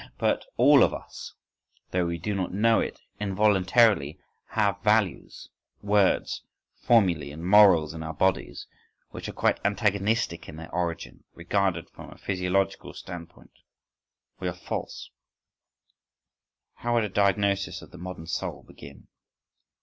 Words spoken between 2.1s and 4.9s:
do not know it, involuntarily have